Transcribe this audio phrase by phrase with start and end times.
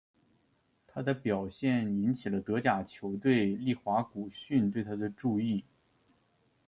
[0.87, 5.63] 他的表现引起了德甲球队利华古逊对他的注意。